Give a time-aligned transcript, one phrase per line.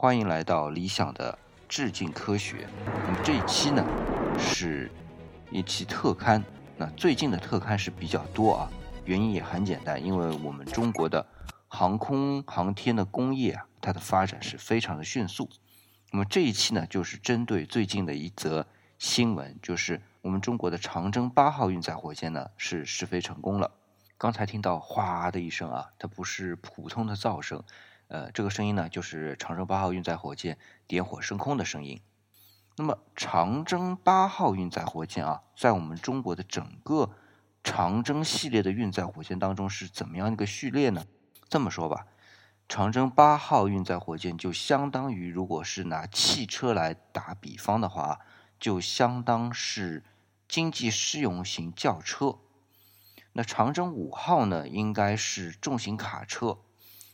[0.00, 1.38] 欢迎来到理想的
[1.68, 2.66] 致敬科学。
[3.04, 3.84] 那么这一期呢，
[4.38, 4.90] 是
[5.50, 6.42] 一期特刊。
[6.78, 8.70] 那最近的特刊是比较多啊，
[9.04, 11.26] 原因也很简单，因为我们中国的
[11.68, 15.50] 航空航天的工业啊，它的发展是非常的迅速。
[16.10, 23.70] 那么这一期呢，就是针对最近的一则新闻，就是我们中国的长征八号运载火箭呢是试飞成功了。
[24.16, 27.62] 刚才听到哗的一声啊，它不是普通的噪声。
[28.10, 32.00] 呃，这个声音呢，就是长征八号运载火箭点火升空的声音。
[32.76, 37.10] 那么，长征八号运载火箭啊，在我们中国的整个
[37.62, 41.04] 长征系列的运载火箭当中是怎么样一个序列呢？
[41.48, 42.08] 这么说吧，
[42.68, 48.18] 长征八号运载火箭就相当于，如果是拿汽车来打比方的话，
[48.58, 50.02] 就相当是
[50.48, 52.38] 经济适用型轿车。
[53.34, 56.58] 那长征五号呢，应该是重型卡车。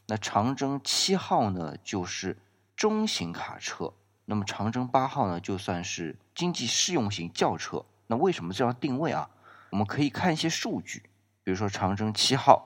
[0.06, 2.38] 那长征七号呢，就是
[2.77, 3.92] 中型卡车；
[4.24, 7.85] 那么长征八号呢，就算是经济适用型轿车。
[8.07, 9.29] 那为什么这样定位啊？
[9.71, 11.02] 我们可以看一些数据，
[11.43, 12.65] 比如说长征七号，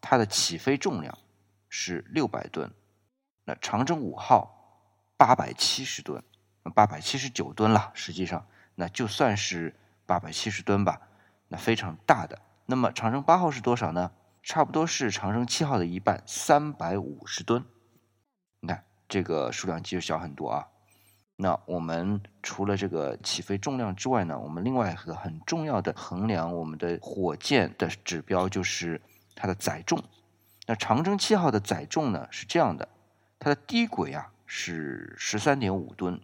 [0.00, 1.16] 它的起飞重量
[1.68, 2.68] 是六百吨，
[3.44, 4.52] 那长征五号
[5.16, 6.20] 八百七十吨，
[6.74, 7.92] 八百七十九吨了。
[7.94, 9.72] 实际上，那就算是
[10.04, 11.00] 八百七十吨吧，
[11.46, 12.40] 那非常大的。
[12.66, 14.10] 那么长征八号是多少呢？
[14.42, 17.64] 差不多是长征七号的一半，三百五十吨。
[18.60, 20.66] 你看这个数量级就小很多啊。
[21.36, 29.00] 那我们除了这个起飞重量之外呢，我们另外一个很重要的衡量我们的火箭的指标就是
[29.34, 30.02] 它的载重。
[30.66, 32.88] 那长征七号的载重呢是这样的，
[33.38, 36.20] 它的低轨啊是十三点五吨，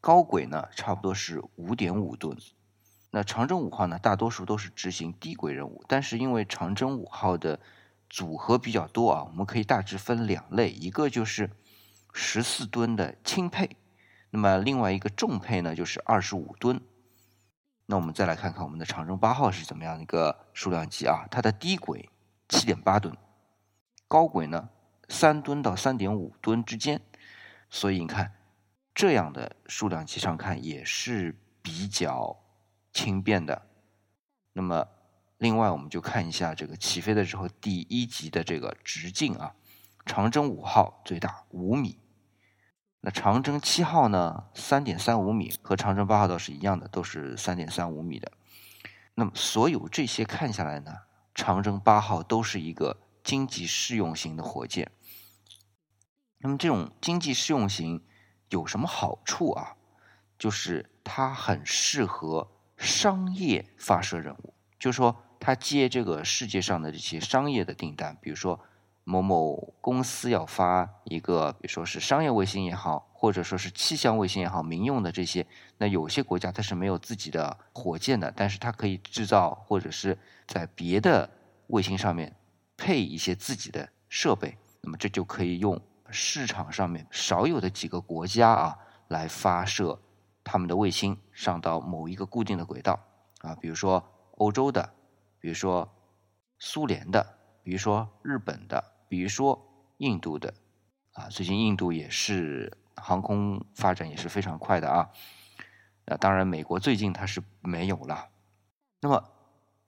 [0.00, 2.36] 高轨呢差不多是五点五吨。
[3.16, 7.60] 那长征五号呢，大多数都是执行低轨任务，但是因为长征五号的
[8.10, 11.48] 组合比较多啊，我们可以大致分两类，一个就是
[12.12, 13.76] 十四吨的轻配，
[14.30, 16.80] 那么另外一个重配呢就是二十五吨。
[17.86, 21.28] 那我们再来看看我们的长征八号是怎么样的一个数量级啊？
[21.30, 22.10] 它的低轨
[22.48, 23.16] 七点八吨，
[24.08, 24.70] 高轨呢
[25.08, 27.00] 三吨到三点五吨之间，
[27.70, 28.32] 所以你看
[28.92, 32.40] 这样的数量级上看也是比较。
[32.94, 33.66] 轻便的，
[34.52, 34.86] 那么
[35.36, 39.56] 另外我们就看一下这个起飞的时候第一级的这个直径啊，
[40.06, 41.98] 长征五号最大五米，
[43.00, 48.30] 那长征七号呢三点三五米，和长征八号倒是一样的，都是三点三五米的。
[49.16, 50.98] 那么所有这些看下来呢，
[51.34, 54.92] 长征八号都是一个经济适用型的火箭。
[56.38, 58.04] 那么这种经济适用型
[58.50, 59.74] 有什么好处啊？
[60.38, 62.52] 就是它很适合。
[62.84, 68.60] 商业发射任务，就是说，他接这个世界上的这些商业的订单，比如说
[69.02, 75.46] 某某公司要发一个，比如说是商业卫星也好，或者说是气象卫星也好，民用的这些，
[75.78, 81.28] 那有些国家它是没有自己的火箭的，但是它可以制造或者是在别的
[81.68, 82.34] 卫星上面
[82.76, 85.80] 配一些自己的设备，那么这就可以用
[86.10, 88.78] 市场上面少有的几个国家啊
[89.08, 89.98] 来发射。
[90.44, 93.00] 他们的卫星上到某一个固定的轨道
[93.40, 94.94] 啊，比如说欧洲的，
[95.40, 95.90] 比如说
[96.58, 99.66] 苏联的，比如说日本的，比如说
[99.96, 100.52] 印度的，
[101.12, 105.10] 啊，最近印度也是航空发展也是非常快的啊。
[106.04, 108.28] 那当然，美国最近它是没有了。
[109.00, 109.30] 那么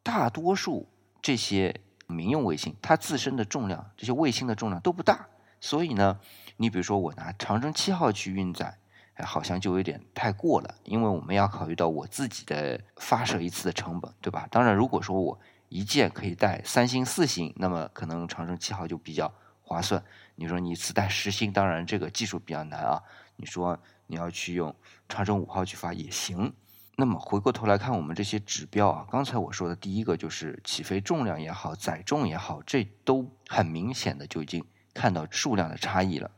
[0.02, 0.88] 大多数
[1.20, 5.28] 这些民用卫星，它自身的重量，这些卫星的重量都不大，
[5.60, 6.18] 所以呢，
[6.56, 8.78] 你比如说我拿长征七号去运载。
[9.24, 14.46] 好像就有点太过了，因为我们要考虑到我自己的发射一次的成本，对吧？
[14.50, 15.38] 当然，如果说我
[15.70, 19.32] 一箭可以带三星、四星，那么可能长征七号就比较
[19.62, 20.02] 划算。
[20.34, 23.02] 你说你一次带十星，当然这个技术比较难啊。
[23.36, 24.74] 你说你要去用
[25.08, 26.52] 长征五号去发也行。
[26.96, 34.62] 那么回过头来看我们这些指标啊，刚才我说的第一个就是起飞重量也好，载重也好，这都很明显的就已经
[34.92, 36.30] 看到数量的差异了。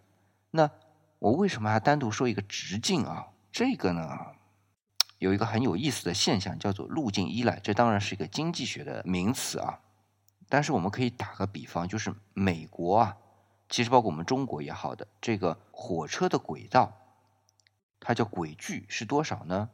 [0.52, 0.70] 那。
[1.18, 3.28] 我为什么还单独说一个直径啊？
[3.50, 4.02] 这个呢，
[5.18, 7.58] 有一个很有意思的现象，叫做路径依赖。
[7.60, 9.80] 这当然是一个经济学的名词啊。
[10.48, 13.16] 但是我们可以打个比方，就是美国啊，
[13.68, 16.96] 其实包括我们中国也好的，这个火车的轨道，
[18.00, 19.70] 它叫轨距是多少呢？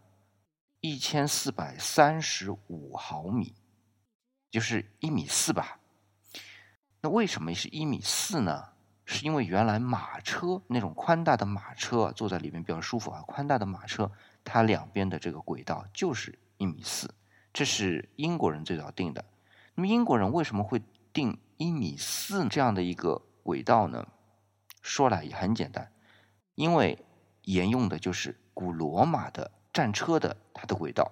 [0.81, 3.55] 一千四百三十五毫米，
[4.51, 5.79] 就是一米四吧。
[7.01, 8.74] 那为什么是一米四呢？
[9.07, 14.11] 是因为原来马车那种宽大的马车坐在里面比较舒服啊，宽大的马车
[14.43, 17.13] 它两边的这个轨道就是一米四，
[17.53, 19.25] 这是英国人最早定的。
[19.75, 20.81] 那么英国人为什么会
[21.13, 24.07] 定一米四这样的一个轨道呢？
[24.81, 25.91] 说来也很简单，
[26.55, 27.05] 因为
[27.43, 31.11] 沿用的就是古罗马的战车的它的轨道，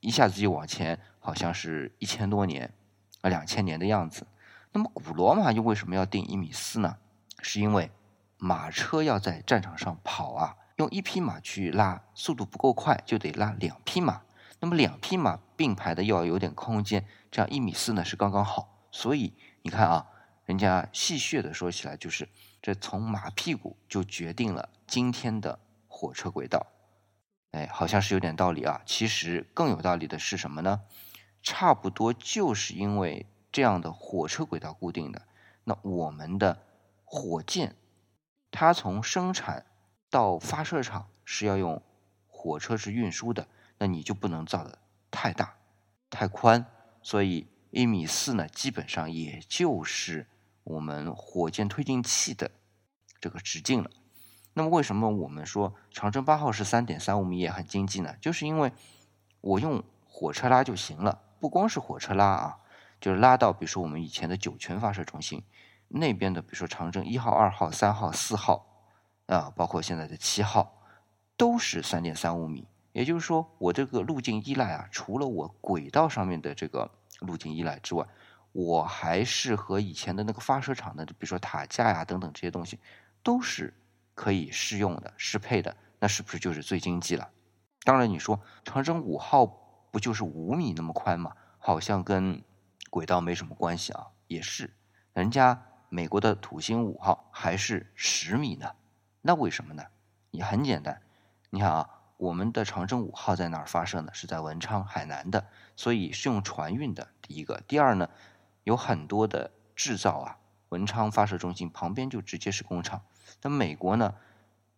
[0.00, 2.72] 一下子就往前，好像是一千多年
[3.20, 4.26] 啊，两千年的样子。
[4.72, 6.96] 那么古罗马又为什么要定一米四呢？
[7.42, 7.90] 是因为
[8.36, 14.22] 马车要在战场上跑啊，用一匹马去拉，速度不够快，就得拉两匹马。
[14.60, 18.86] 那么两匹马并排的要有点空间，这样一米四呢是刚刚好。
[18.90, 19.32] 所以
[19.62, 20.06] 你看啊，
[20.44, 22.28] 人家戏谑的说起来，就是
[22.60, 25.58] 这从马屁股就决定了今天的
[25.88, 26.66] 火车轨道。
[27.52, 28.80] 哎，好像是有点道理啊。
[28.84, 30.82] 其实更有道理的是什么呢？
[31.42, 35.22] 差不多就是因为这样的火车轨道固定的，
[35.64, 36.62] 那我们的
[37.12, 37.74] 火箭，
[38.52, 39.66] 它从生产
[40.08, 41.82] 到发射场是要用
[42.28, 43.48] 火车去运输的。
[43.78, 44.78] 那你就不能造的
[45.10, 45.56] 太大、
[46.08, 46.64] 太宽，
[47.02, 50.28] 所以一米四呢，基本上也就是
[50.62, 52.50] 我们火箭推进器的
[53.20, 53.90] 这个直径了。
[54.52, 58.14] 那么为什么我们说长征八号是三点三五米也很经济呢？
[58.20, 58.70] 就是因为
[59.40, 62.58] 我用火车拉就行了，不光是火车拉啊，
[63.00, 65.42] 就是拉到比如说我们以前的酒泉发射中心
[65.92, 68.66] 那边的，比如说长征一号、二号、三号、四号
[69.26, 70.80] 啊，包括现在的七号，
[71.36, 72.66] 都是三点三五米。
[72.92, 76.90] 也就是说，我这个路径依赖啊，除了我轨道上面的这个
[77.20, 78.06] 路径依赖之外，
[78.52, 82.78] 我还是和以前的那个发射场的，比如说塔架呀等等这些东西，
[83.22, 83.72] 都是
[84.14, 85.76] 可以适用的、适配的。
[86.00, 87.28] 那是不是就是最经济了？
[87.84, 89.46] 当然，你说长征五号
[89.90, 91.32] 不就是五米那么宽吗？
[91.58, 92.42] 好像跟
[92.90, 94.06] 轨道没什么关系啊。
[94.26, 94.72] 也是，
[95.12, 98.72] 人家美国的土星五号还是十米呢。
[99.20, 99.84] 那为什么呢？
[100.30, 101.02] 也很简单，
[101.50, 101.90] 你看啊。
[102.20, 104.12] 我们的长征五号在哪儿发射呢？
[104.12, 107.08] 是在文昌海南的，所以是用船运的。
[107.22, 108.10] 第一个，第二呢，
[108.62, 110.36] 有很多的制造啊，
[110.68, 113.00] 文昌发射中心旁边就直接是工厂。
[113.40, 114.14] 那美国呢，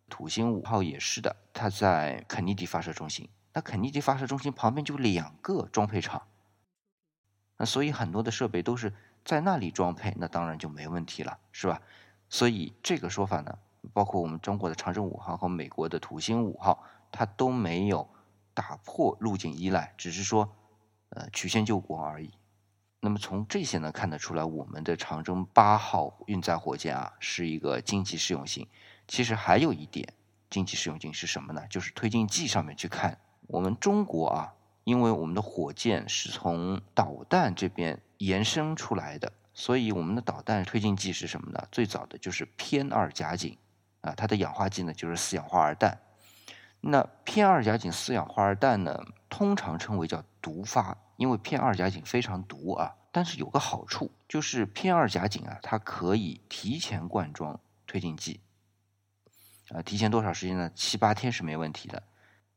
[0.07, 6.25] 土星五号也是的，它在肯尼迪发射中心，那肯尼迪发射中心旁边就两个装配厂，
[7.57, 8.93] 那所以很多的设备都是
[9.25, 11.81] 在那里装配，那当然就没问题了，是吧？
[12.29, 13.57] 所以这个说法呢，
[13.93, 16.83] 包括我们中国的长征五号和美国的土星五号。
[17.15, 18.09] 它都没有
[18.55, 20.51] 打破路径依赖，只是说，
[21.09, 22.31] 呃，曲线救国而已。
[23.01, 28.67] 那么从这些呢看得出来，我们的长征八号运载火箭啊是一个经济适用性。
[29.07, 30.11] 其实还有一点
[30.49, 31.67] 经济适用性是什么呢？
[31.69, 41.67] 就是推进剂上面去看，我们中国啊，因为我们的火箭是从导弹这边延伸出来的，所以我们的导弹推进剂是什么呢？
[41.71, 43.57] 最早的就是偏二甲肼
[44.01, 45.97] 啊，它的氧化剂呢就是四氧化二氮。
[46.79, 52.95] 那偏二甲肼四氧化二氮呢，通常称为叫毒发，因为偏二甲肼非常毒啊。
[53.11, 58.39] 但是有个好处，就是偏二甲肼啊，它可以提前灌装推进剂，
[59.69, 60.71] 啊，提前多少时间呢？
[60.73, 62.03] 七八天是没问题的。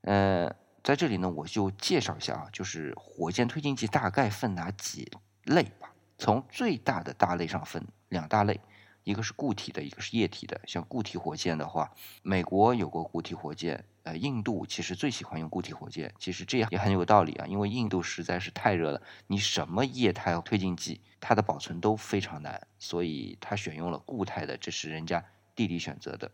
[0.01, 0.51] 呃，
[0.83, 5.05] 在这里呢，我就介绍一下啊，就是火箭推进剂大概分哪几
[5.47, 5.93] 类吧。
[6.19, 8.61] 从最大的大类上分两大类。
[9.05, 10.61] 一个是固体的，一个是液体的。
[10.67, 11.89] 像固体火箭的话，
[12.23, 16.13] 美国有过固体火箭，呃，印度其实最喜欢用固体火箭。
[16.19, 26.29] 其实这样也很有道理啊，因为印度实在是太热了，你什么液态推进剂，它的保存都非常难，所以它选用了固态的，这是人家地理选择的。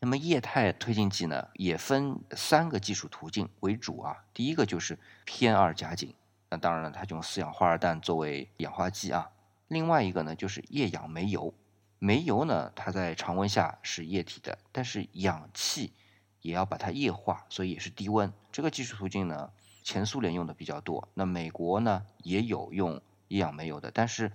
[0.00, 4.16] 那么液态推进剂呢，也分三个技术途径为主啊。
[4.34, 6.12] 第一个就是偏二甲肼，
[6.50, 9.30] 那当然了，它就用四氧化二氮作为氧化剂啊。
[9.68, 11.54] 另外一个呢，就是液氧煤油。
[12.00, 15.92] 煤油呢，它在常温下是液体的，但是氧气
[16.40, 18.32] 也要把它液化，所以也是低温。
[18.50, 19.52] 这个技术途径呢，
[19.84, 21.08] 前苏联用的比较多。
[21.14, 24.32] 那美国呢，也有用液氧煤油的，但是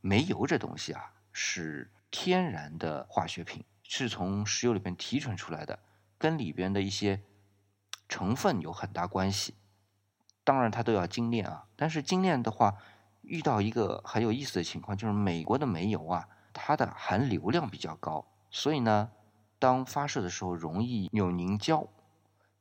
[0.00, 5.78] 煤油这东西啊，是天然的化学品，是从石油里边提纯出来的，
[6.16, 7.20] 跟里边的一些
[8.08, 9.54] 成分有很大关系。
[10.46, 11.64] 当然，它都要精炼啊。
[11.74, 12.76] 但是精炼的话，
[13.22, 16.28] 遇到一个很有意思的情况，就是美国的煤油啊。
[16.52, 19.10] 它的含硫量比较高，所以呢，
[19.58, 21.86] 当发射的时候容易有凝胶。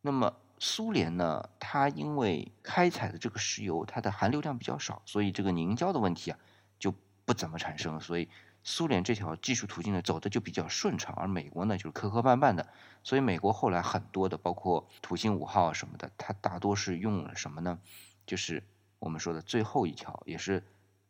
[0.02, 6.40] 那么苏联呢，它因为开采的这个石油，它的含硫量比较少，所以这个凝胶的问题啊
[6.80, 8.00] 就不怎么产生。
[8.02, 8.28] 所以
[8.68, 12.68] 苏联这条技术途径呢走的就比较顺畅，而美国呢就是磕磕绊绊的。
[13.04, 17.78] 所以美国后来很多的，包括土星五号什么的，它大多是用了什么呢？
[18.26, 18.64] 就是
[18.98, 20.64] 我们说的最后一条，也是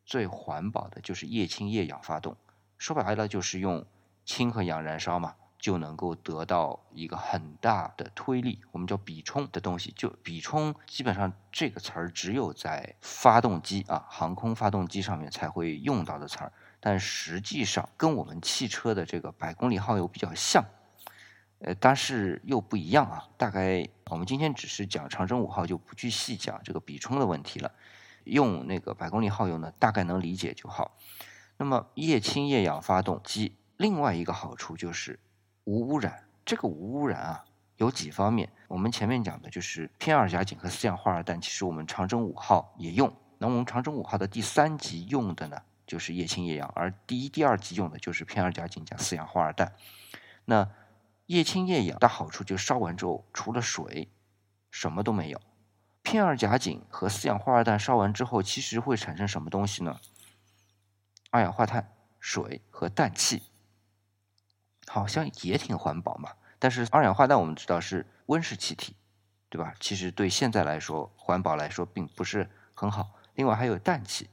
[0.06, 2.36] 最环保的，就是液氢液氧发动。
[2.78, 3.86] 说白了就是用
[4.26, 9.94] 氢和氧燃烧嘛，就能够得到一个很大的推力，我们叫比冲的东西。
[9.96, 16.52] 就比冲，基本上这个词儿只有在发动机啊，航空发动机上面才会用到的词儿。
[16.86, 20.64] 但实际上跟我们汽车的这个百公里耗油比较像。
[21.58, 23.28] 呃，但是又不一样啊。
[23.38, 27.72] 大概我们今天只是讲长征五号，就不去细讲这个比冲的问题了。
[28.26, 30.96] 用那个百公里耗油呢，大概能理解就好。
[31.58, 35.20] 那么液氢液氧发动机另外一个好处就是
[35.64, 36.28] 无污染。
[36.46, 37.46] 这个无污染啊，
[37.78, 38.48] 有几方面。
[38.68, 43.12] 我们前面讲的就是偏二甲肼和四氧化二氮，其实我们长征五号也用。
[43.40, 49.74] 那我们长征五号的第三级用的呢，就是液氢液氧，而第一、第二级用的就是偏二甲肼加四氧化二氮。
[50.46, 50.70] 那
[51.26, 54.10] 液氢液氧的好处就烧完之后，除了水，
[54.70, 55.42] 什么都没有。
[56.04, 60.00] 偏二甲肼和四氧化二氮烧完之后，其实会产生什么东西呢？
[61.32, 63.42] 二氧化碳、水和氮气，
[64.88, 66.34] 好像也挺环保嘛。
[66.60, 68.96] 但是二氧化氮我们知道是温室气体，
[69.50, 69.74] 对吧？
[69.80, 73.10] 其实对现在来说，环保来说并不是很好。
[73.34, 74.30] 另外还有氮气，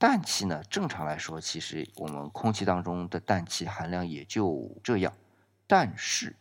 [0.00, 5.12] 氮气呢，正常来说，其实我们空气当中的氮气含量也就这样。
[5.66, 6.36] 但是，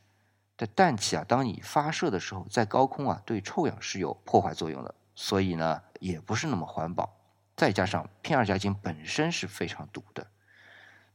[0.55, 7.17] 的氮气啊，当你发射的时候，在高空啊，对臭氧是有破坏作用的，所以呢，也不是那么环保。
[7.57, 10.27] 再加上偏二甲肼本身是非常毒的，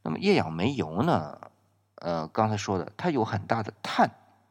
[0.03, 1.41] 那么液氧煤油呢？
[1.95, 4.11] 呃，刚才说的，它有很大的碳。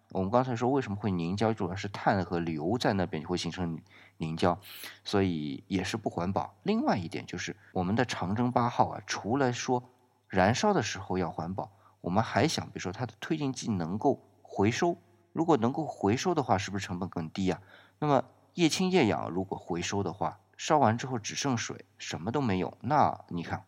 [0.09, 3.79] 我们刚才说为什么会凝胶，主要是碳和硫在那边就会形成
[4.23, 4.59] 凝胶，
[5.03, 6.55] 所以也是不环保。
[6.63, 9.83] 另外一点就是，我们的长征八号啊，除了说
[10.27, 11.71] 燃烧的时候要环保。
[12.01, 14.97] 我们还想，比如说它的推进剂能够回收，
[15.31, 17.61] 如果能够回收的话，是不是成本更低啊？
[17.99, 18.25] 那么
[18.55, 23.63] 液氢液氧如果回收的话，烧完之后只剩水，什么都没有，那你看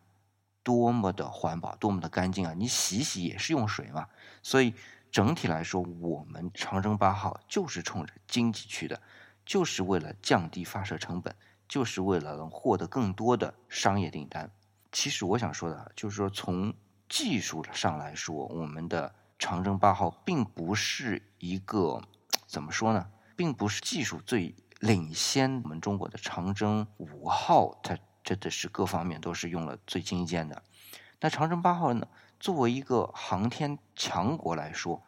[0.63, 2.53] 多么的环保，多么的干净啊！
[2.53, 4.07] 你洗洗也是用水嘛。
[4.43, 4.73] 所以
[5.09, 9.01] 整体来说，我们长征八号就是冲着经济去的，
[9.45, 11.35] 就是为了降低发射成本，
[11.67, 14.49] 就是为了能获得更多的商业订单。
[14.91, 16.73] 其实我想说的啊，就是说从
[17.07, 22.01] 技术上来说，我们的长征八号并不是一个
[22.47, 25.61] 怎么说呢，并不是技术最领先。
[25.63, 30.63] 我们中国的长征五号，它真的是各方面都是用了最精尖的。
[31.19, 32.07] 那长征八号呢，
[32.39, 35.03] 作为一个航天强国来说，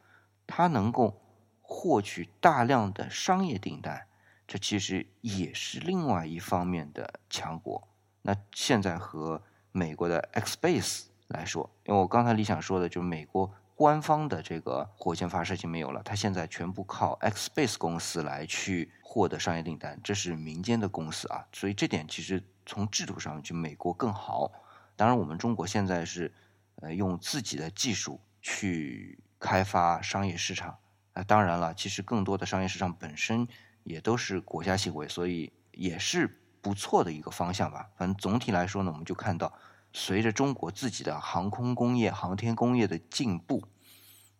[0.45, 1.21] 它能够
[1.61, 4.06] 获取大量的商业订单，
[4.47, 7.87] 这其实也是另外一方面的强国。
[8.21, 11.03] 那现在和美国的 X Base。
[11.27, 24.49] 来说，因为我刚才理想说的，就是美国官方的这个火箭发射器没有了，它现在全部靠 X Space 公司来去获得商业订单，这是民间的公司啊，所以这点其实从制度上就美国更好。
[24.95, 26.33] 当然，我们中国现在是
[26.75, 30.77] 呃用自己的技术去开发商业市场，
[31.13, 33.45] 那当然了，其实更多的商业市场本身
[33.87, 36.27] 也都是国家行为，所以也是
[36.61, 37.89] 不错的一个方向吧。
[37.97, 39.51] 反正总体来说呢，我们就看到。
[39.93, 43.63] 随着中国自己的航空工业、航天工业的进步，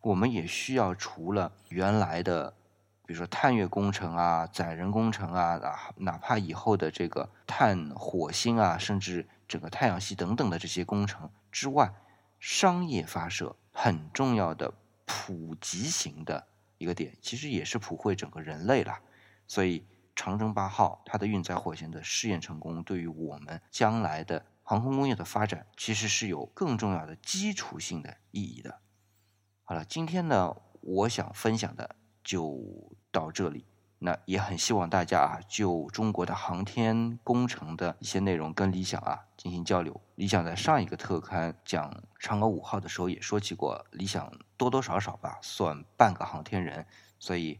[0.01, 2.53] 我们也需要除了原来的，
[3.05, 11.91] 比如说探月工程啊、载人工程啊，哪哪怕以后的这个探火星啊，甚至整个太阳系等等的这些工程之外，
[12.39, 14.71] 商业发射很重要的
[15.05, 16.45] 普及型的
[16.77, 18.99] 一个点，其实也是普惠整个人类了。
[19.47, 19.85] 所以，
[20.15, 24.45] 长征八号它的运载火箭的试验成功，对于我们将来的。
[24.69, 28.81] 航空工业的发展其实是有更重要的基础性的意义的。
[29.63, 33.63] 好了，今天呢，我想分享的就到这里。
[33.99, 40.01] 那也很希望大家啊，就中国的航天工程的一些内容跟理想啊进行交流。
[40.15, 46.85] 理想在上一个特刊讲嫦娥五号的时候也说起过，理想多多少少吧算半个航天人，
[47.19, 47.57] 所以。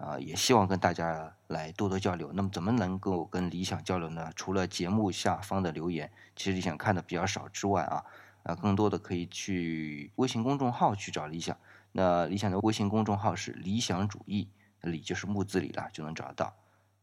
[0.00, 2.30] 啊，也希望跟大家来多多交流。
[2.32, 4.32] 那么，怎么能够跟理想交流呢？
[4.34, 8.04] 除了节目下方的留言，其实理想看的比较少之外啊，
[8.44, 11.54] 啊，更多的可以去微信公众号去找理想。
[11.92, 14.48] 那理想的微信公众号是理想主义，
[14.80, 16.54] 理就是木字李了，就能找得到。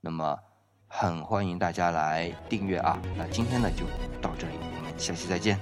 [0.01, 0.39] 那么，
[0.88, 3.00] 很欢迎大家来订阅啊。
[3.16, 3.86] 那今天呢，就
[4.20, 5.60] 到这里，我们下期再见。